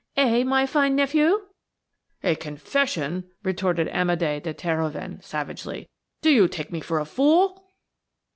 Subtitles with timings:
[0.17, 1.41] Eh, my fine nephew?"
[2.23, 5.87] "A confession?" retorted Amédé de Terhoven savagely.
[6.23, 7.67] "Do you take me for a fool?"